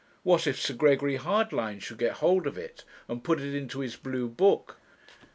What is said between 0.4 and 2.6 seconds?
if Sir Gregory Hardlines should get hold of